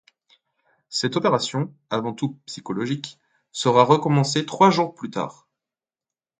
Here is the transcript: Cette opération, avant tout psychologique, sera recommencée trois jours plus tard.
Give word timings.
Cette 0.89 1.15
opération, 1.15 1.71
avant 1.91 2.13
tout 2.13 2.39
psychologique, 2.47 3.19
sera 3.51 3.83
recommencée 3.83 4.47
trois 4.47 4.71
jours 4.71 4.95
plus 4.95 5.11
tard. 5.11 5.47